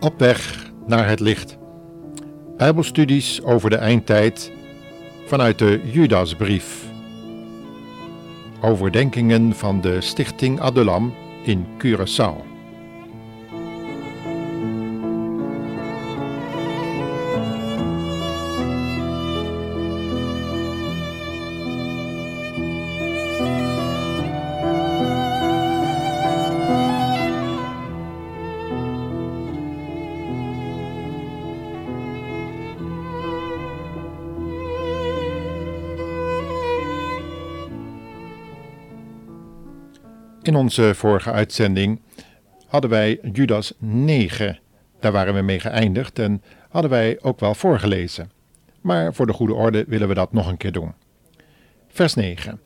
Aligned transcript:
Op 0.00 0.18
weg 0.18 0.70
naar 0.86 1.08
het 1.08 1.20
licht. 1.20 1.58
Bijbelstudies 2.56 3.42
over 3.42 3.70
de 3.70 3.76
eindtijd 3.76 4.52
vanuit 5.26 5.58
de 5.58 5.80
Judasbrief. 5.92 6.84
Overdenkingen 8.60 9.54
van 9.54 9.80
de 9.80 10.00
Stichting 10.00 10.60
Adulam 10.60 11.14
in 11.44 11.66
Curaçao. 11.78 12.49
In 40.50 40.56
onze 40.56 40.94
vorige 40.94 41.30
uitzending 41.30 42.00
hadden 42.66 42.90
wij 42.90 43.18
Judas 43.32 43.72
9. 43.78 44.58
Daar 45.00 45.12
waren 45.12 45.34
we 45.34 45.40
mee 45.40 45.60
geëindigd 45.60 46.18
en 46.18 46.42
hadden 46.68 46.90
wij 46.90 47.18
ook 47.20 47.40
wel 47.40 47.54
voorgelezen. 47.54 48.30
Maar 48.80 49.14
voor 49.14 49.26
de 49.26 49.32
goede 49.32 49.54
orde 49.54 49.84
willen 49.88 50.08
we 50.08 50.14
dat 50.14 50.32
nog 50.32 50.48
een 50.48 50.56
keer 50.56 50.72
doen. 50.72 50.92
Vers 51.88 52.14
9. 52.14 52.60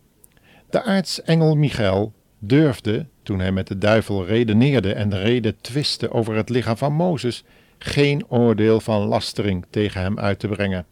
De 0.70 0.82
aartsengel 0.82 1.54
Michael 1.54 2.12
durfde, 2.38 3.06
toen 3.22 3.38
hij 3.38 3.52
met 3.52 3.66
de 3.66 3.78
duivel 3.78 4.26
redeneerde 4.26 4.92
en 4.92 5.08
de 5.08 5.18
reden 5.18 5.60
twiste 5.60 6.10
over 6.10 6.34
het 6.34 6.48
lichaam 6.48 6.76
van 6.76 6.92
Mozes, 6.92 7.44
geen 7.78 8.24
oordeel 8.28 8.80
van 8.80 9.00
lastering 9.06 9.66
tegen 9.70 10.00
hem 10.00 10.18
uit 10.18 10.38
te 10.38 10.48
brengen. 10.48 10.86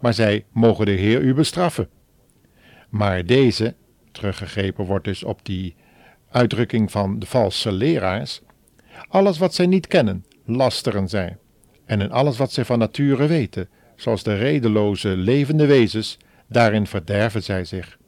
Maar 0.00 0.14
zij 0.14 0.44
mogen 0.52 0.86
de 0.86 0.92
Heer 0.92 1.20
u 1.20 1.34
bestraffen. 1.34 1.88
Maar 2.88 3.26
deze, 3.26 3.74
teruggegrepen 4.12 4.84
wordt 4.84 5.04
dus 5.04 5.24
op 5.24 5.44
die 5.44 5.74
uitdrukking 6.32 6.90
van 6.90 7.18
de 7.18 7.26
valse 7.26 7.72
leraars, 7.72 8.40
alles 9.08 9.38
wat 9.38 9.54
zij 9.54 9.66
niet 9.66 9.86
kennen, 9.86 10.24
lasteren 10.44 11.08
zij, 11.08 11.36
en 11.84 12.00
in 12.00 12.12
alles 12.12 12.36
wat 12.36 12.52
zij 12.52 12.64
van 12.64 12.78
nature 12.78 13.26
weten, 13.26 13.68
zoals 13.96 14.22
de 14.22 14.34
redeloze 14.34 15.08
levende 15.08 15.66
wezens, 15.66 16.16
daarin 16.48 16.86
verderven 16.86 17.42
zij 17.42 17.64
zich. 17.64 17.98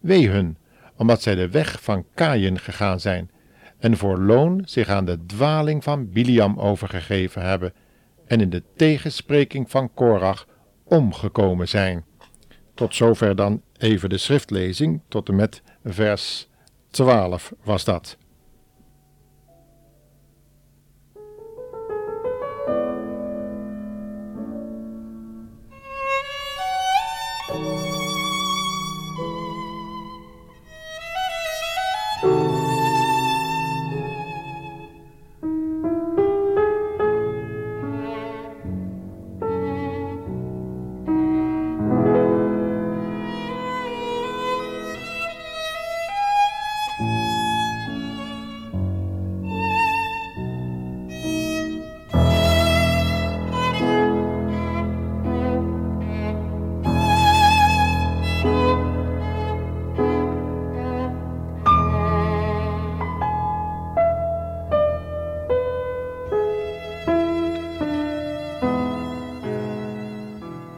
Wee 0.00 0.28
hun, 0.28 0.56
omdat 0.96 1.22
zij 1.22 1.34
de 1.34 1.48
weg 1.48 1.82
van 1.82 2.04
Kaïn 2.14 2.58
gegaan 2.58 3.00
zijn, 3.00 3.30
en 3.78 3.96
voor 3.96 4.18
loon 4.18 4.62
zich 4.64 4.88
aan 4.88 5.04
de 5.04 5.26
dwaling 5.26 5.84
van 5.84 6.10
Biliam 6.10 6.58
overgegeven 6.58 7.42
hebben, 7.42 7.72
en 8.26 8.40
in 8.40 8.50
de 8.50 8.62
tegenspreking 8.76 9.70
van 9.70 9.94
Korach 9.94 10.46
omgekomen 10.84 11.68
zijn. 11.68 12.04
Tot 12.74 12.94
zover 12.94 13.36
dan 13.36 13.62
even 13.78 14.08
de 14.08 14.18
schriftlezing, 14.18 15.00
tot 15.08 15.28
en 15.28 15.36
met 15.36 15.62
vers 15.84 16.48
12 16.92 17.52
was 17.64 17.84
dat. 17.84 18.16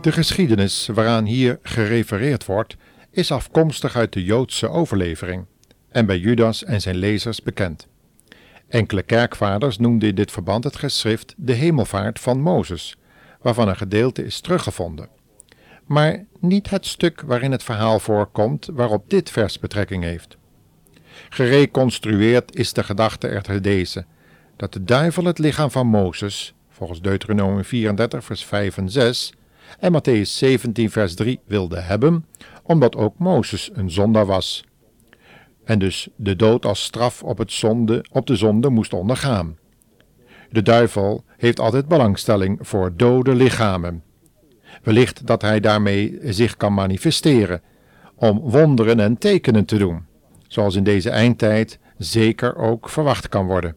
De 0.04 0.12
geschiedenis 0.12 0.86
waaraan 0.86 1.24
hier 1.24 1.58
gerefereerd 1.62 2.44
wordt, 2.44 2.76
is 3.10 3.30
afkomstig 3.30 3.96
uit 3.96 4.12
de 4.12 4.24
Joodse 4.24 4.68
overlevering 4.68 5.44
en 5.88 6.06
bij 6.06 6.18
Judas 6.18 6.64
en 6.64 6.80
zijn 6.80 6.96
lezers 6.96 7.42
bekend. 7.42 7.88
Enkele 8.68 9.02
kerkvaders 9.02 9.78
noemden 9.78 10.08
in 10.08 10.14
dit 10.14 10.30
verband 10.30 10.64
het 10.64 10.76
geschrift 10.76 11.34
de 11.36 11.52
hemelvaart 11.52 12.20
van 12.20 12.40
Mozes, 12.40 12.96
waarvan 13.40 13.68
een 13.68 13.76
gedeelte 13.76 14.24
is 14.24 14.40
teruggevonden. 14.40 15.08
Maar 15.84 16.24
niet 16.40 16.70
het 16.70 16.86
stuk 16.86 17.20
waarin 17.20 17.52
het 17.52 17.62
verhaal 17.62 18.00
voorkomt 18.00 18.68
waarop 18.72 19.10
dit 19.10 19.30
vers 19.30 19.58
betrekking 19.58 20.02
heeft. 20.02 20.36
Gereconstrueerd 21.28 22.56
is 22.56 22.72
de 22.72 22.84
gedachte 22.84 23.28
echter 23.28 23.62
deze, 23.62 24.04
dat 24.56 24.72
de 24.72 24.84
duivel 24.84 25.24
het 25.24 25.38
lichaam 25.38 25.70
van 25.70 25.86
Mozes, 25.86 26.54
volgens 26.70 27.00
Deuteronomium 27.00 27.64
34 27.64 28.24
vers 28.24 28.44
5 28.44 28.76
en 28.76 28.90
6, 28.90 29.32
en 29.78 29.92
Matthäus 29.92 30.36
17, 30.38 30.90
vers 30.90 31.14
3 31.14 31.40
wilde 31.46 31.80
hebben, 31.80 32.26
omdat 32.62 32.96
ook 32.96 33.18
Mozes 33.18 33.70
een 33.72 33.90
zondaar 33.90 34.26
was. 34.26 34.64
En 35.64 35.78
dus 35.78 36.08
de 36.16 36.36
dood 36.36 36.66
als 36.66 36.82
straf 36.82 37.22
op, 37.22 37.38
het 37.38 37.52
zonde, 37.52 38.04
op 38.10 38.26
de 38.26 38.36
zonde 38.36 38.68
moest 38.68 38.92
ondergaan. 38.92 39.56
De 40.50 40.62
duivel 40.62 41.24
heeft 41.36 41.60
altijd 41.60 41.88
belangstelling 41.88 42.58
voor 42.60 42.92
dode 42.96 43.34
lichamen. 43.34 44.02
Wellicht 44.82 45.26
dat 45.26 45.42
hij 45.42 45.60
daarmee 45.60 46.18
zich 46.22 46.56
kan 46.56 46.74
manifesteren, 46.74 47.62
om 48.14 48.40
wonderen 48.40 49.00
en 49.00 49.18
tekenen 49.18 49.64
te 49.64 49.78
doen, 49.78 50.04
zoals 50.48 50.74
in 50.74 50.84
deze 50.84 51.10
eindtijd 51.10 51.78
zeker 51.98 52.56
ook 52.56 52.88
verwacht 52.88 53.28
kan 53.28 53.46
worden. 53.46 53.76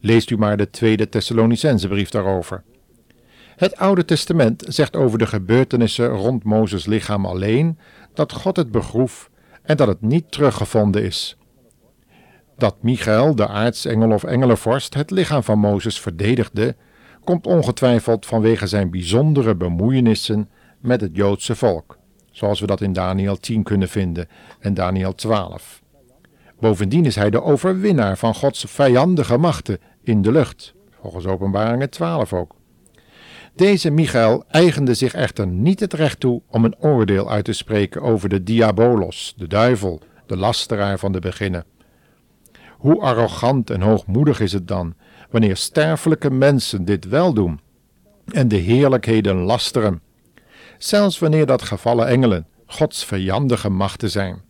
Leest 0.00 0.30
u 0.30 0.36
maar 0.36 0.56
de 0.56 0.70
tweede 0.70 1.08
Thessalonicensebrief 1.08 2.08
daarover. 2.08 2.62
Het 3.56 3.76
Oude 3.76 4.04
Testament 4.04 4.64
zegt 4.68 4.96
over 4.96 5.18
de 5.18 5.26
gebeurtenissen 5.26 6.08
rond 6.08 6.44
Mozes 6.44 6.86
lichaam 6.86 7.26
alleen 7.26 7.78
dat 8.14 8.32
God 8.32 8.56
het 8.56 8.70
begroef 8.70 9.30
en 9.62 9.76
dat 9.76 9.88
het 9.88 10.00
niet 10.00 10.30
teruggevonden 10.32 11.02
is. 11.02 11.36
Dat 12.56 12.76
Michael, 12.82 13.34
de 13.34 13.48
aartsengel 13.48 14.10
of 14.10 14.24
engelenvorst, 14.24 14.94
het 14.94 15.10
lichaam 15.10 15.42
van 15.42 15.58
Mozes 15.58 16.00
verdedigde, 16.00 16.76
komt 17.24 17.46
ongetwijfeld 17.46 18.26
vanwege 18.26 18.66
zijn 18.66 18.90
bijzondere 18.90 19.54
bemoeienissen 19.54 20.48
met 20.80 21.00
het 21.00 21.16
Joodse 21.16 21.54
volk, 21.54 21.98
zoals 22.30 22.60
we 22.60 22.66
dat 22.66 22.80
in 22.80 22.92
Daniel 22.92 23.36
10 23.36 23.62
kunnen 23.62 23.88
vinden 23.88 24.28
en 24.58 24.74
Daniel 24.74 25.14
12. 25.14 25.82
Bovendien 26.60 27.04
is 27.04 27.14
hij 27.14 27.30
de 27.30 27.42
overwinnaar 27.42 28.18
van 28.18 28.34
Gods 28.34 28.64
vijandige 28.68 29.36
machten 29.36 29.78
in 30.02 30.22
de 30.22 30.32
lucht, 30.32 30.74
volgens 31.00 31.26
Openbaringen 31.26 31.90
12 31.90 32.32
ook. 32.32 32.55
Deze 33.56 33.90
Michael 33.90 34.44
eigende 34.48 34.94
zich 34.94 35.14
echter 35.14 35.46
niet 35.46 35.80
het 35.80 35.92
recht 35.92 36.20
toe 36.20 36.42
om 36.48 36.64
een 36.64 36.76
oordeel 36.78 37.30
uit 37.30 37.44
te 37.44 37.52
spreken 37.52 38.02
over 38.02 38.28
de 38.28 38.42
diabolos, 38.42 39.34
de 39.36 39.46
duivel, 39.46 40.00
de 40.26 40.36
lasteraar 40.36 40.98
van 40.98 41.12
de 41.12 41.18
beginnen. 41.18 41.64
Hoe 42.78 43.00
arrogant 43.00 43.70
en 43.70 43.80
hoogmoedig 43.80 44.40
is 44.40 44.52
het 44.52 44.68
dan 44.68 44.94
wanneer 45.30 45.56
sterfelijke 45.56 46.30
mensen 46.30 46.84
dit 46.84 47.08
wel 47.08 47.32
doen 47.34 47.60
en 48.32 48.48
de 48.48 48.56
heerlijkheden 48.56 49.36
lasteren, 49.36 50.02
zelfs 50.78 51.18
wanneer 51.18 51.46
dat 51.46 51.62
gevallen 51.62 52.06
engelen 52.06 52.46
Gods 52.66 53.04
vijandige 53.04 53.70
machten 53.70 54.10
zijn. 54.10 54.42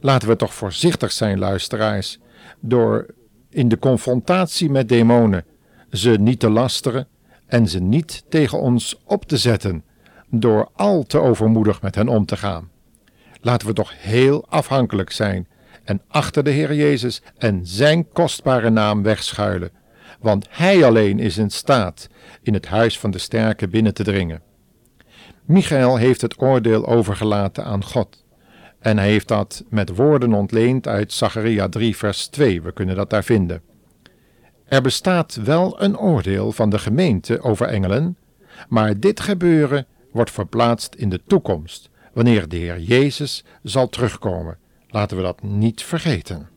Laten 0.00 0.28
we 0.28 0.36
toch 0.36 0.54
voorzichtig 0.54 1.12
zijn, 1.12 1.38
luisteraars, 1.38 2.18
door 2.60 3.06
in 3.50 3.68
de 3.68 3.78
confrontatie 3.78 4.70
met 4.70 4.88
demonen 4.88 5.44
ze 5.90 6.10
niet 6.10 6.40
te 6.40 6.50
lasteren 6.50 7.08
en 7.48 7.68
ze 7.68 7.80
niet 7.80 8.24
tegen 8.28 8.60
ons 8.60 9.02
op 9.04 9.24
te 9.24 9.36
zetten 9.36 9.84
door 10.30 10.68
al 10.74 11.02
te 11.02 11.18
overmoedig 11.18 11.82
met 11.82 11.94
hen 11.94 12.08
om 12.08 12.26
te 12.26 12.36
gaan. 12.36 12.70
Laten 13.40 13.66
we 13.66 13.72
toch 13.72 13.92
heel 13.96 14.46
afhankelijk 14.48 15.10
zijn 15.10 15.48
en 15.84 16.02
achter 16.08 16.44
de 16.44 16.50
Heer 16.50 16.74
Jezus 16.74 17.22
en 17.38 17.60
Zijn 17.66 18.08
kostbare 18.12 18.70
naam 18.70 19.02
wegschuilen, 19.02 19.70
want 20.20 20.46
Hij 20.50 20.84
alleen 20.84 21.18
is 21.18 21.38
in 21.38 21.50
staat 21.50 22.08
in 22.42 22.54
het 22.54 22.66
huis 22.66 22.98
van 22.98 23.10
de 23.10 23.18
sterke 23.18 23.68
binnen 23.68 23.94
te 23.94 24.04
dringen. 24.04 24.42
Michael 25.44 25.96
heeft 25.96 26.20
het 26.20 26.40
oordeel 26.42 26.86
overgelaten 26.86 27.64
aan 27.64 27.84
God. 27.84 28.24
En 28.80 28.98
hij 28.98 29.08
heeft 29.08 29.28
dat 29.28 29.64
met 29.68 29.96
woorden 29.96 30.32
ontleend 30.32 30.88
uit 30.88 31.12
Zacharia 31.12 31.68
3, 31.68 31.96
vers 31.96 32.26
2. 32.26 32.62
We 32.62 32.72
kunnen 32.72 32.96
dat 32.96 33.10
daar 33.10 33.24
vinden. 33.24 33.62
Er 34.68 34.82
bestaat 34.82 35.34
wel 35.34 35.82
een 35.82 35.98
oordeel 35.98 36.52
van 36.52 36.70
de 36.70 36.78
gemeente 36.78 37.42
over 37.42 37.66
engelen, 37.66 38.16
maar 38.68 39.00
dit 39.00 39.20
gebeuren 39.20 39.86
wordt 40.12 40.30
verplaatst 40.30 40.94
in 40.94 41.08
de 41.08 41.20
toekomst, 41.26 41.90
wanneer 42.12 42.48
de 42.48 42.56
Heer 42.56 42.80
Jezus 42.80 43.44
zal 43.62 43.88
terugkomen. 43.88 44.58
Laten 44.88 45.16
we 45.16 45.22
dat 45.22 45.42
niet 45.42 45.82
vergeten. 45.82 46.48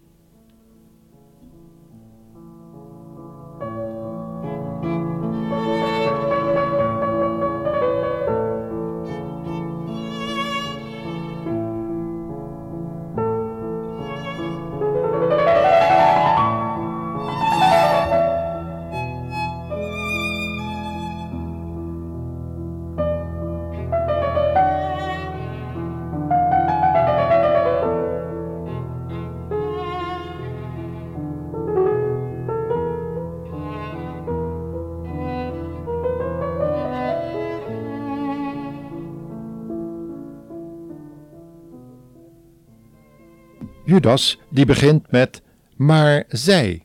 Judas 43.91 44.39
die 44.49 44.65
begint 44.65 45.11
met 45.11 45.41
maar 45.75 46.23
zij, 46.27 46.83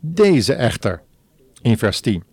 deze 0.00 0.54
echter, 0.54 1.02
in 1.62 1.78
vers 1.78 2.00
10. 2.00 2.24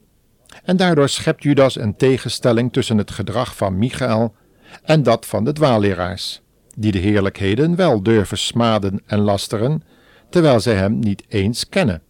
En 0.64 0.78
daardoor 0.78 1.10
schept 1.10 1.44
Judas 1.44 1.76
een 1.76 1.96
tegenstelling 1.96 2.74
tussen 2.74 2.98
het 2.98 3.12
gedrag 3.12 3.56
van 3.56 3.78
Michael 3.78 4.36
en 4.84 5.04
dat 5.04 5.26
van 5.26 5.44
de 5.44 5.54
dwaalleraars, 5.54 6.42
die 6.76 6.92
de 6.92 6.98
heerlijkheden 6.98 7.76
wel 7.76 8.04
durven 8.04 8.38
smaden 8.38 9.02
en 9.06 9.20
lasteren, 9.20 9.84
terwijl 10.30 10.60
zij 10.60 10.76
hem 10.76 11.00
niet 11.00 11.24
eens 11.28 11.70
kennen. 11.70 12.02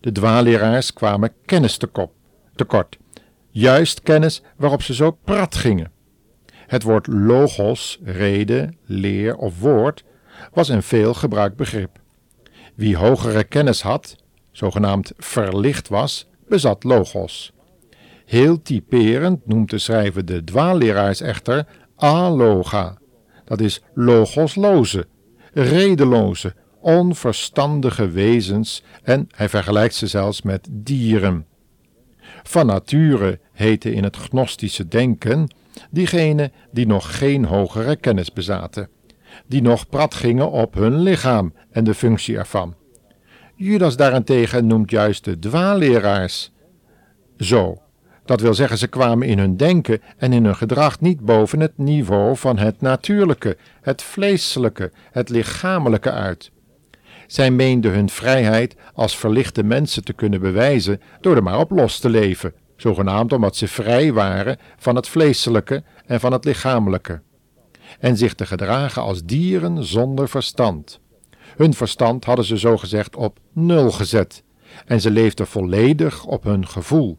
De 0.00 0.12
dwaalleraars 0.12 0.92
kwamen 0.92 1.32
kennis 1.44 1.76
tekort, 2.54 2.98
juist 3.50 4.02
kennis 4.02 4.42
waarop 4.56 4.82
ze 4.82 4.94
zo 4.94 5.10
prat 5.10 5.54
gingen. 5.54 5.90
Het 6.66 6.82
woord 6.82 7.06
logos, 7.06 8.00
rede, 8.04 8.74
leer 8.84 9.36
of 9.36 9.60
woord 9.60 10.04
was 10.52 10.68
een 10.68 10.82
veel 10.82 11.14
gebruikt 11.14 11.56
begrip. 11.56 11.98
Wie 12.74 12.96
hogere 12.96 13.44
kennis 13.44 13.82
had, 13.82 14.16
zogenaamd 14.52 15.12
verlicht 15.16 15.88
was, 15.88 16.28
bezat 16.48 16.84
logos. 16.84 17.52
Heel 18.24 18.62
typerend 18.62 19.46
noemt 19.46 19.70
de 19.70 19.78
schrijver 19.78 20.24
de 20.24 20.44
dwaalleraars 20.44 21.20
echter 21.20 21.66
aloga, 21.96 22.98
dat 23.44 23.60
is 23.60 23.82
logosloze, 23.94 25.06
redeloze, 25.52 26.54
onverstandige 26.80 28.10
wezens 28.10 28.82
en 29.02 29.28
hij 29.34 29.48
vergelijkt 29.48 29.94
ze 29.94 30.06
zelfs 30.06 30.42
met 30.42 30.68
dieren. 30.70 31.46
Van 32.42 32.66
nature 32.66 33.40
heette 33.52 33.92
in 33.92 34.04
het 34.04 34.16
gnostische 34.16 34.88
denken 34.88 35.54
diegenen 35.90 36.52
die 36.70 36.86
nog 36.86 37.18
geen 37.18 37.44
hogere 37.44 37.96
kennis 37.96 38.32
bezaten 38.32 38.88
die 39.48 39.62
nog 39.62 39.88
prat 39.88 40.14
gingen 40.14 40.50
op 40.50 40.74
hun 40.74 40.98
lichaam 40.98 41.52
en 41.70 41.84
de 41.84 41.94
functie 41.94 42.36
ervan. 42.36 42.74
Judas 43.54 43.96
daarentegen 43.96 44.66
noemt 44.66 44.90
juist 44.90 45.24
de 45.24 45.38
dwaalleraars 45.38 46.52
zo. 47.38 47.82
Dat 48.24 48.40
wil 48.40 48.54
zeggen, 48.54 48.78
ze 48.78 48.86
kwamen 48.86 49.28
in 49.28 49.38
hun 49.38 49.56
denken 49.56 50.02
en 50.16 50.32
in 50.32 50.44
hun 50.44 50.56
gedrag 50.56 51.00
niet 51.00 51.20
boven 51.20 51.60
het 51.60 51.78
niveau 51.78 52.36
van 52.36 52.58
het 52.58 52.80
natuurlijke, 52.80 53.56
het 53.80 54.02
vleeselijke, 54.02 54.92
het 55.10 55.28
lichamelijke 55.28 56.10
uit. 56.10 56.50
Zij 57.26 57.50
meenden 57.50 57.92
hun 57.92 58.08
vrijheid 58.08 58.76
als 58.94 59.16
verlichte 59.16 59.62
mensen 59.62 60.04
te 60.04 60.12
kunnen 60.12 60.40
bewijzen 60.40 61.00
door 61.20 61.36
er 61.36 61.42
maar 61.42 61.58
op 61.58 61.70
los 61.70 61.98
te 61.98 62.08
leven, 62.08 62.52
zogenaamd 62.76 63.32
omdat 63.32 63.56
ze 63.56 63.68
vrij 63.68 64.12
waren 64.12 64.58
van 64.76 64.96
het 64.96 65.08
vleeselijke 65.08 65.82
en 66.06 66.20
van 66.20 66.32
het 66.32 66.44
lichamelijke 66.44 67.20
en 68.00 68.16
zich 68.16 68.34
te 68.34 68.46
gedragen 68.46 69.02
als 69.02 69.24
dieren 69.24 69.84
zonder 69.84 70.28
verstand. 70.28 71.00
Hun 71.56 71.74
verstand 71.74 72.24
hadden 72.24 72.44
ze 72.44 72.56
zogezegd 72.56 73.16
op 73.16 73.38
nul 73.52 73.90
gezet 73.90 74.42
en 74.86 75.00
ze 75.00 75.10
leefden 75.10 75.46
volledig 75.46 76.24
op 76.24 76.44
hun 76.44 76.66
gevoel. 76.66 77.18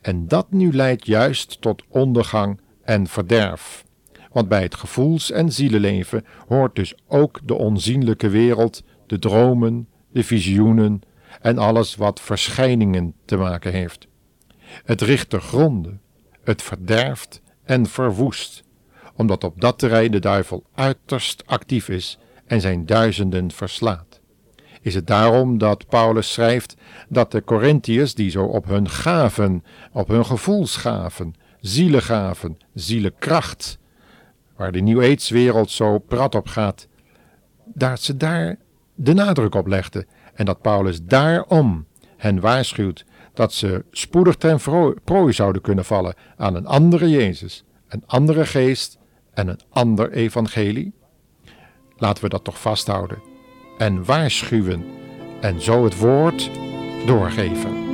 En 0.00 0.28
dat 0.28 0.50
nu 0.50 0.72
leidt 0.72 1.06
juist 1.06 1.60
tot 1.60 1.82
ondergang 1.88 2.60
en 2.82 3.06
verderf. 3.06 3.84
Want 4.32 4.48
bij 4.48 4.62
het 4.62 4.74
gevoels- 4.74 5.30
en 5.30 5.52
zielenleven 5.52 6.24
hoort 6.48 6.74
dus 6.74 6.94
ook 7.08 7.40
de 7.44 7.54
onzienlijke 7.54 8.28
wereld, 8.28 8.82
de 9.06 9.18
dromen, 9.18 9.88
de 10.12 10.24
visioenen 10.24 11.00
en 11.40 11.58
alles 11.58 11.94
wat 11.94 12.20
verschijningen 12.20 13.14
te 13.24 13.36
maken 13.36 13.72
heeft. 13.72 14.06
Het 14.84 15.00
richt 15.00 15.30
te 15.30 15.40
gronden, 15.40 16.00
het 16.42 16.62
verderft 16.62 17.42
en 17.64 17.86
verwoest 17.86 18.64
omdat 19.16 19.44
op 19.44 19.60
dat 19.60 19.78
terrein 19.78 20.10
de 20.10 20.18
duivel 20.18 20.64
uiterst 20.74 21.42
actief 21.46 21.88
is 21.88 22.18
en 22.46 22.60
zijn 22.60 22.86
duizenden 22.86 23.50
verslaat. 23.50 24.20
Is 24.80 24.94
het 24.94 25.06
daarom 25.06 25.58
dat 25.58 25.88
Paulus 25.88 26.32
schrijft 26.32 26.76
dat 27.08 27.32
de 27.32 27.44
Corinthiërs, 27.44 28.14
die 28.14 28.30
zo 28.30 28.44
op 28.44 28.66
hun 28.66 28.88
gaven, 28.88 29.64
op 29.92 30.08
hun 30.08 30.26
gevoelsgaven, 30.26 31.34
zielegaven, 31.60 32.58
zielekracht, 32.74 33.78
waar 34.56 34.72
de 34.72 34.80
New 34.80 35.02
Age 35.02 35.34
wereld 35.34 35.70
zo 35.70 35.98
prat 35.98 36.34
op 36.34 36.46
gaat, 36.46 36.88
dat 37.64 38.00
ze 38.00 38.16
daar 38.16 38.56
de 38.94 39.12
nadruk 39.12 39.54
op 39.54 39.66
legden 39.66 40.06
en 40.34 40.44
dat 40.44 40.60
Paulus 40.60 41.02
daarom 41.02 41.86
hen 42.16 42.40
waarschuwt 42.40 43.04
dat 43.34 43.52
ze 43.52 43.84
spoedig 43.90 44.34
ten 44.34 44.58
prooi 45.04 45.32
zouden 45.32 45.62
kunnen 45.62 45.84
vallen 45.84 46.14
aan 46.36 46.54
een 46.54 46.66
andere 46.66 47.10
Jezus, 47.10 47.64
een 47.88 48.02
andere 48.06 48.46
geest 48.46 48.98
en 49.36 49.48
een 49.48 49.60
ander 49.70 50.12
evangelie? 50.12 50.92
Laten 51.96 52.22
we 52.22 52.28
dat 52.28 52.44
toch 52.44 52.60
vasthouden 52.60 53.22
en 53.78 54.04
waarschuwen 54.04 54.84
en 55.40 55.60
zo 55.60 55.84
het 55.84 55.98
woord 55.98 56.50
doorgeven. 57.06 57.85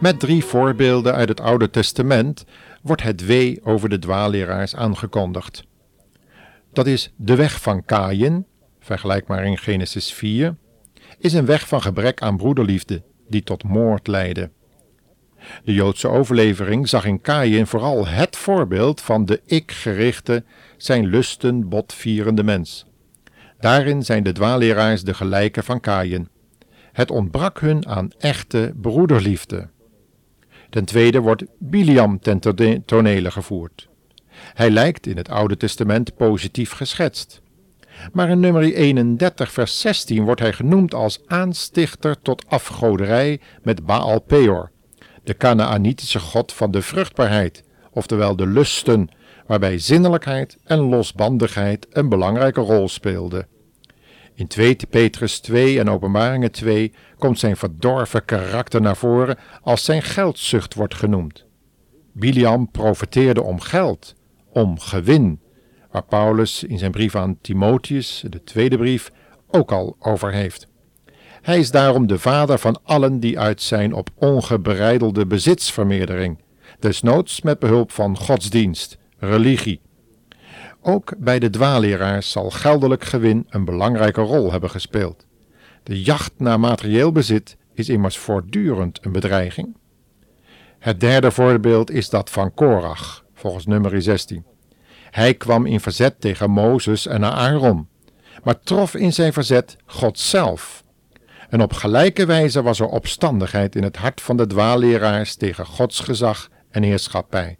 Met 0.00 0.20
drie 0.20 0.44
voorbeelden 0.44 1.14
uit 1.14 1.28
het 1.28 1.40
Oude 1.40 1.70
Testament 1.70 2.44
wordt 2.82 3.02
het 3.02 3.26
wee 3.26 3.60
over 3.64 3.88
de 3.88 3.98
dwaalleraars 3.98 4.74
aangekondigd. 4.74 5.64
Dat 6.72 6.86
is 6.86 7.12
de 7.16 7.34
weg 7.34 7.60
van 7.60 7.84
Kaïn, 7.84 8.46
vergelijk 8.80 9.26
maar 9.26 9.44
in 9.44 9.58
Genesis 9.58 10.12
4, 10.12 10.56
is 11.18 11.32
een 11.32 11.46
weg 11.46 11.68
van 11.68 11.82
gebrek 11.82 12.22
aan 12.22 12.36
broederliefde 12.36 13.02
die 13.28 13.42
tot 13.42 13.64
moord 13.64 14.06
leidde. 14.06 14.50
De 15.64 15.74
Joodse 15.74 16.08
overlevering 16.08 16.88
zag 16.88 17.04
in 17.04 17.20
Kaïn 17.20 17.66
vooral 17.66 18.06
het 18.06 18.36
voorbeeld 18.36 19.00
van 19.00 19.24
de 19.24 19.40
ik-gerichte, 19.46 20.44
zijn 20.76 21.06
lusten 21.06 21.68
botvierende 21.68 22.42
mens. 22.42 22.86
Daarin 23.60 24.02
zijn 24.02 24.22
de 24.22 24.32
dwaalleraars 24.32 25.02
de 25.02 25.14
gelijken 25.14 25.64
van 25.64 25.80
Kaïn. 25.80 26.28
Het 26.92 27.10
ontbrak 27.10 27.60
hun 27.60 27.86
aan 27.86 28.10
echte 28.18 28.72
broederliefde. 28.80 29.74
Ten 30.70 30.84
tweede 30.84 31.20
wordt 31.20 31.44
Biliam 31.58 32.20
ten 32.20 32.40
tonele 32.84 33.30
gevoerd. 33.30 33.88
Hij 34.54 34.70
lijkt 34.70 35.06
in 35.06 35.16
het 35.16 35.28
Oude 35.28 35.56
Testament 35.56 36.16
positief 36.16 36.72
geschetst. 36.72 37.40
Maar 38.12 38.28
in 38.28 38.40
nummer 38.40 38.62
31 38.62 39.52
vers 39.52 39.80
16 39.80 40.24
wordt 40.24 40.40
hij 40.40 40.52
genoemd 40.52 40.94
als 40.94 41.20
aanstichter 41.26 42.22
tot 42.22 42.44
afgoderij 42.48 43.40
met 43.62 43.86
Baal 43.86 44.20
Peor, 44.20 44.70
de 45.24 45.36
Canaanitische 45.36 46.18
god 46.18 46.52
van 46.52 46.70
de 46.70 46.82
vruchtbaarheid, 46.82 47.64
oftewel 47.90 48.36
de 48.36 48.46
lusten, 48.46 49.08
waarbij 49.46 49.78
zinnelijkheid 49.78 50.56
en 50.64 50.78
losbandigheid 50.78 51.86
een 51.90 52.08
belangrijke 52.08 52.60
rol 52.60 52.88
speelden. 52.88 53.46
In 54.36 54.46
2 54.46 54.76
Petrus 54.90 55.40
2 55.40 55.78
en 55.78 55.90
Openbaringen 55.90 56.50
2 56.50 56.92
komt 57.18 57.38
zijn 57.38 57.56
verdorven 57.56 58.24
karakter 58.24 58.80
naar 58.80 58.96
voren 58.96 59.38
als 59.62 59.84
zijn 59.84 60.02
geldzucht 60.02 60.74
wordt 60.74 60.94
genoemd. 60.94 61.44
Biliam 62.12 62.70
profeteerde 62.70 63.42
om 63.42 63.60
geld, 63.60 64.14
om 64.52 64.78
gewin, 64.78 65.40
waar 65.90 66.04
Paulus 66.04 66.64
in 66.64 66.78
zijn 66.78 66.90
brief 66.90 67.14
aan 67.14 67.38
Timotheus, 67.40 68.24
de 68.28 68.44
tweede 68.44 68.76
brief, 68.76 69.12
ook 69.50 69.72
al 69.72 69.96
over 69.98 70.32
heeft. 70.32 70.68
Hij 71.42 71.58
is 71.58 71.70
daarom 71.70 72.06
de 72.06 72.18
vader 72.18 72.58
van 72.58 72.80
allen 72.82 73.20
die 73.20 73.38
uit 73.38 73.62
zijn 73.62 73.92
op 73.92 74.10
ongebreidelde 74.14 75.26
bezitsvermeerdering, 75.26 76.38
desnoods 76.78 77.40
met 77.42 77.58
behulp 77.58 77.92
van 77.92 78.18
godsdienst, 78.18 78.98
religie. 79.18 79.80
Ook 80.88 81.12
bij 81.18 81.38
de 81.38 81.50
dwaaleraars 81.50 82.30
zal 82.30 82.50
geldelijk 82.50 83.04
gewin 83.04 83.46
een 83.48 83.64
belangrijke 83.64 84.20
rol 84.20 84.50
hebben 84.50 84.70
gespeeld. 84.70 85.26
De 85.82 86.02
jacht 86.02 86.32
naar 86.36 86.60
materieel 86.60 87.12
bezit 87.12 87.56
is 87.74 87.88
immers 87.88 88.18
voortdurend 88.18 88.98
een 89.02 89.12
bedreiging. 89.12 89.76
Het 90.78 91.00
derde 91.00 91.30
voorbeeld 91.30 91.90
is 91.90 92.10
dat 92.10 92.30
van 92.30 92.54
Korach, 92.54 93.24
volgens 93.34 93.66
nummer 93.66 94.02
16. 94.02 94.44
Hij 95.10 95.34
kwam 95.34 95.66
in 95.66 95.80
verzet 95.80 96.20
tegen 96.20 96.50
Mozes 96.50 97.06
en 97.06 97.24
Aaron, 97.24 97.88
maar 98.44 98.60
trof 98.60 98.94
in 98.94 99.12
zijn 99.12 99.32
verzet 99.32 99.76
God 99.86 100.18
zelf. 100.18 100.84
En 101.48 101.62
op 101.62 101.72
gelijke 101.72 102.26
wijze 102.26 102.62
was 102.62 102.80
er 102.80 102.88
opstandigheid 102.88 103.76
in 103.76 103.82
het 103.82 103.96
hart 103.96 104.20
van 104.20 104.36
de 104.36 104.46
dwaalleraars 104.46 105.34
tegen 105.34 105.66
Gods 105.66 106.00
gezag 106.00 106.48
en 106.70 106.82
heerschappij, 106.82 107.58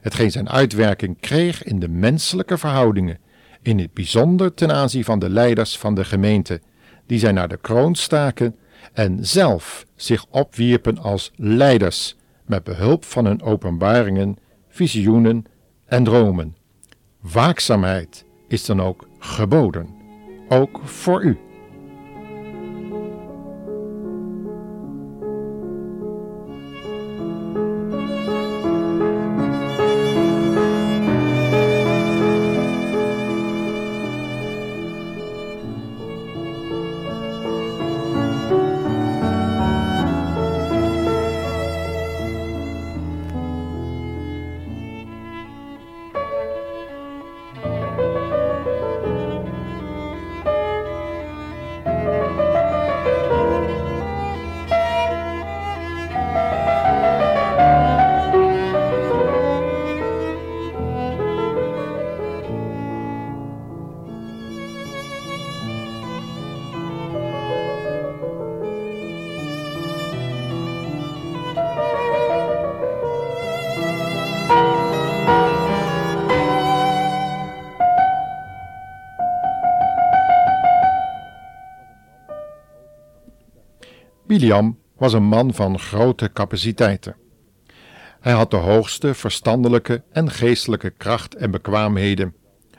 hetgeen 0.00 0.30
zijn 0.30 0.48
uitwerking 0.48 1.20
kreeg 1.20 1.62
in 1.62 1.78
de 1.78 1.88
menselijke 1.88 2.58
verhoudingen, 2.58 3.18
in 3.62 3.78
het 3.78 3.92
bijzonder 3.92 4.54
ten 4.54 4.72
aanzien 4.72 5.04
van 5.04 5.18
de 5.18 5.30
leiders 5.30 5.78
van 5.78 5.94
de 5.94 6.04
gemeente, 6.04 6.60
die 7.06 7.18
zij 7.18 7.32
naar 7.32 7.48
de 7.48 7.56
kroon 7.56 7.94
staken 7.94 8.56
en 8.92 9.26
zelf 9.26 9.86
zich 9.94 10.24
opwierpen 10.30 10.98
als 10.98 11.32
leiders, 11.36 12.16
met 12.46 12.64
behulp 12.64 13.04
van 13.04 13.24
hun 13.24 13.42
openbaringen, 13.42 14.36
visioenen 14.68 15.44
en 15.86 16.04
dromen. 16.04 16.56
Waakzaamheid 17.20 18.24
is 18.48 18.64
dan 18.64 18.82
ook 18.82 19.08
geboden, 19.18 19.88
ook 20.48 20.80
voor 20.84 21.22
u. 21.22 21.47
Biliam 84.38 84.78
was 84.96 85.12
een 85.12 85.24
man 85.24 85.54
van 85.54 85.78
grote 85.78 86.32
capaciteiten. 86.32 87.16
Hij 88.20 88.32
had 88.32 88.50
de 88.50 88.56
hoogste 88.56 89.14
verstandelijke 89.14 90.02
en 90.12 90.30
geestelijke 90.30 90.90
kracht 90.90 91.34
en 91.34 91.50
bekwaamheden, 91.50 92.34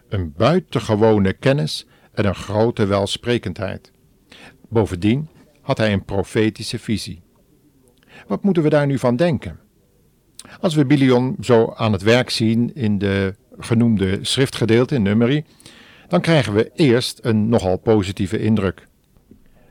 een 0.09 0.33
buitengewone 0.37 1.33
kennis 1.33 1.87
en 2.13 2.25
een 2.25 2.35
grote 2.35 2.85
welsprekendheid. 2.85 3.91
Bovendien 4.69 5.29
had 5.61 5.77
hij 5.77 5.93
een 5.93 6.05
profetische 6.05 6.79
visie. 6.79 7.21
Wat 8.27 8.43
moeten 8.43 8.63
we 8.63 8.69
daar 8.69 8.87
nu 8.87 8.99
van 8.99 9.15
denken? 9.15 9.59
Als 10.59 10.75
we 10.75 10.85
Bilion 10.85 11.35
zo 11.39 11.73
aan 11.75 11.91
het 11.91 12.01
werk 12.01 12.29
zien 12.29 12.75
in 12.75 12.97
de 12.97 13.35
genoemde 13.57 14.19
schriftgedeelte 14.21 14.95
in 14.95 15.01
Numeri, 15.01 15.43
dan 16.07 16.21
krijgen 16.21 16.53
we 16.53 16.71
eerst 16.75 17.19
een 17.21 17.49
nogal 17.49 17.77
positieve 17.77 18.39
indruk. 18.39 18.88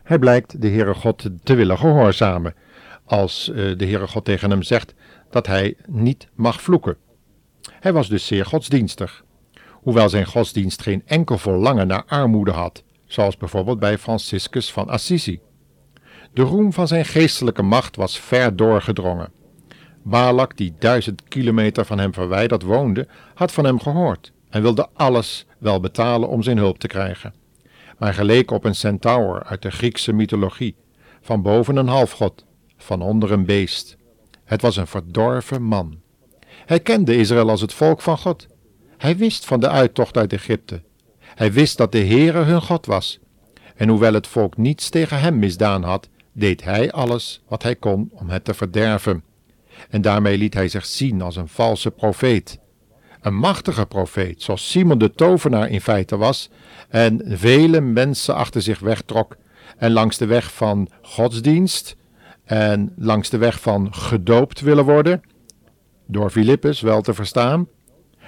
Hij 0.09 0.19
blijkt 0.19 0.61
de 0.63 0.69
Heere 0.69 0.95
God 0.95 1.29
te 1.43 1.55
willen 1.55 1.79
gehoorzamen, 1.79 2.55
als 3.05 3.49
eh, 3.49 3.57
de 3.57 3.85
Heere 3.85 4.07
God 4.07 4.25
tegen 4.25 4.51
hem 4.51 4.63
zegt 4.63 4.95
dat 5.31 5.47
hij 5.47 5.77
niet 5.87 6.29
mag 6.35 6.61
vloeken. 6.61 6.97
Hij 7.71 7.93
was 7.93 8.09
dus 8.09 8.27
zeer 8.27 8.47
godsdienstig, 8.47 9.25
hoewel 9.71 10.09
zijn 10.09 10.27
godsdienst 10.27 10.83
geen 10.83 11.03
enkel 11.07 11.39
verlangen 11.39 11.87
naar 11.87 12.05
armoede 12.07 12.51
had, 12.51 12.83
zoals 13.07 13.37
bijvoorbeeld 13.37 13.79
bij 13.79 13.99
Franciscus 13.99 14.73
van 14.73 14.89
Assisi. 14.89 15.41
De 16.33 16.43
roem 16.43 16.73
van 16.73 16.89
zijn 16.89 17.05
geestelijke 17.05 17.63
macht 17.63 17.97
was 17.97 18.19
ver 18.19 18.57
doorgedrongen. 18.57 19.33
Balak, 20.03 20.57
die 20.57 20.75
duizend 20.79 21.23
kilometer 21.29 21.85
van 21.85 21.99
hem 21.99 22.13
verwijderd 22.13 22.63
woonde, 22.63 23.09
had 23.35 23.53
van 23.53 23.65
hem 23.65 23.81
gehoord 23.81 24.33
en 24.51 24.63
wilde 24.63 24.89
alles 24.95 25.47
wel 25.59 25.81
betalen 25.81 26.29
om 26.29 26.43
zijn 26.43 26.59
hulp 26.59 26.79
te 26.79 26.87
krijgen 26.87 27.33
maar 27.99 28.15
geleek 28.15 28.51
op 28.51 28.65
een 28.65 28.75
centaur 28.75 29.43
uit 29.45 29.63
de 29.63 29.71
Griekse 29.71 30.13
mythologie, 30.13 30.77
van 31.21 31.43
boven 31.43 31.77
een 31.77 31.89
halfgod, 31.89 32.45
van 32.77 33.03
onder 33.03 33.33
een 33.33 33.45
beest. 33.45 33.97
Het 34.45 34.63
was 34.63 34.77
een 34.77 34.87
verdorven 34.87 35.63
man. 35.63 36.01
Hij 36.67 36.81
kende 36.81 37.17
Israël 37.17 37.51
als 37.51 37.61
het 37.61 37.75
volk 37.75 38.03
van 38.03 38.19
God. 38.19 38.47
Hij 38.97 39.17
wist 39.17 39.45
van 39.45 39.61
de 39.61 39.69
uittocht 39.69 40.17
uit 40.17 40.33
Egypte. 40.33 40.83
Hij 41.21 41.53
wist 41.53 41.77
dat 41.77 41.93
de 41.93 42.05
Heere 42.05 42.43
hun 42.43 42.63
God 42.63 42.87
was. 42.87 43.19
En 43.77 43.89
hoewel 43.89 44.13
het 44.13 44.27
volk 44.27 44.57
niets 44.57 44.89
tegen 44.89 45.21
hem 45.21 45.39
misdaan 45.39 45.83
had, 45.83 46.09
deed 46.33 46.65
hij 46.65 46.93
alles 46.93 47.43
wat 47.49 47.63
hij 47.63 47.77
kon 47.77 48.11
om 48.13 48.29
het 48.29 48.45
te 48.45 48.55
verderven. 48.55 49.23
En 49.91 50.03
daarmee 50.03 50.39
liet 50.39 50.55
hij 50.55 50.69
zich 50.69 50.87
zien 50.87 51.23
als 51.23 51.37
een 51.37 51.49
valse 51.49 51.91
profeet, 51.91 52.59
een 53.21 53.35
machtige 53.35 53.87
profeet, 53.87 54.43
zoals 54.43 54.71
Simon 54.71 54.99
de 54.99 55.11
tovenaar 55.11 55.69
in 55.69 55.81
feite 55.81 56.17
was, 56.17 56.51
en 56.89 57.21
vele 57.25 57.81
mensen 57.81 58.35
achter 58.35 58.63
zich 58.63 58.79
wegtrok 58.79 59.37
en 59.77 59.93
langs 59.93 60.17
de 60.17 60.27
weg 60.27 60.53
van 60.53 60.89
godsdienst 61.03 61.97
en 62.45 62.93
langs 62.97 63.31
de 63.31 63.39
weg 63.39 63.61
van 63.61 63.95
gedoopt 63.95 64.61
willen 64.61 64.85
worden, 64.85 65.23
door 66.07 66.31
Filippus 66.31 66.81
wel 66.81 67.01
te 67.01 67.15
verstaan, 67.15 67.69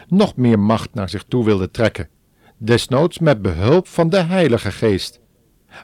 nog 0.08 0.36
meer 0.36 0.58
macht 0.58 0.94
naar 0.94 1.08
zich 1.08 1.24
toe 1.28 1.44
wilde 1.44 1.70
trekken, 1.70 2.08
desnoods 2.56 3.18
met 3.18 3.42
behulp 3.42 3.88
van 3.88 4.08
de 4.08 4.22
Heilige 4.22 4.72
Geest. 4.72 5.20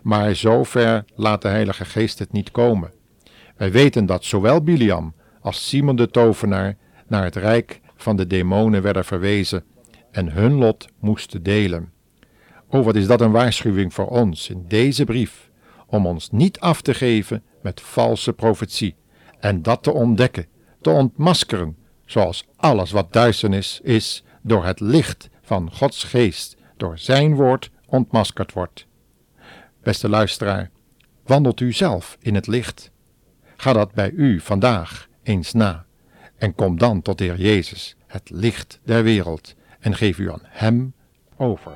Maar 0.02 0.34
zover 0.34 1.04
laat 1.14 1.42
de 1.42 1.48
Heilige 1.48 1.84
Geest 1.84 2.18
het 2.18 2.32
niet 2.32 2.50
komen. 2.50 2.92
Wij 3.56 3.72
weten 3.72 4.06
dat 4.06 4.24
zowel 4.24 4.62
Biliam 4.62 5.14
als 5.40 5.68
Simon 5.68 5.96
de 5.96 6.10
tovenaar 6.10 6.76
naar 7.06 7.24
het 7.24 7.36
rijk 7.36 7.80
van 8.06 8.16
de 8.16 8.26
demonen 8.26 8.82
werden 8.82 9.04
verwezen 9.04 9.64
en 10.10 10.32
hun 10.32 10.54
lot 10.54 10.88
moesten 10.98 11.42
delen. 11.42 11.92
O, 12.68 12.82
wat 12.82 12.96
is 12.96 13.06
dat 13.06 13.20
een 13.20 13.30
waarschuwing 13.30 13.94
voor 13.94 14.06
ons 14.06 14.48
in 14.50 14.64
deze 14.68 15.04
brief, 15.04 15.50
om 15.86 16.06
ons 16.06 16.30
niet 16.30 16.60
af 16.60 16.82
te 16.82 16.94
geven 16.94 17.42
met 17.62 17.80
valse 17.80 18.32
profetie 18.32 18.94
en 19.38 19.62
dat 19.62 19.82
te 19.82 19.92
ontdekken, 19.92 20.46
te 20.80 20.90
ontmaskeren, 20.90 21.76
zoals 22.04 22.46
alles 22.56 22.90
wat 22.90 23.12
duisternis 23.12 23.80
is, 23.82 24.24
door 24.42 24.64
het 24.64 24.80
licht 24.80 25.28
van 25.42 25.72
Gods 25.72 26.04
geest, 26.04 26.56
door 26.76 26.98
Zijn 26.98 27.34
woord 27.34 27.70
ontmaskerd 27.86 28.52
wordt. 28.52 28.86
Beste 29.82 30.08
luisteraar, 30.08 30.70
wandelt 31.24 31.60
u 31.60 31.72
zelf 31.72 32.16
in 32.20 32.34
het 32.34 32.46
licht? 32.46 32.90
Ga 33.56 33.72
dat 33.72 33.92
bij 33.92 34.10
u 34.10 34.40
vandaag 34.40 35.08
eens 35.22 35.52
na 35.52 35.86
en 36.36 36.54
kom 36.54 36.78
dan 36.78 37.02
tot 37.02 37.18
de 37.18 37.24
Heer 37.24 37.40
Jezus, 37.40 37.95
het 38.06 38.30
licht 38.30 38.80
der 38.82 39.02
wereld, 39.02 39.54
en 39.80 39.94
geef 39.94 40.18
u 40.18 40.30
aan 40.32 40.42
Hem 40.42 40.94
over. 41.36 41.72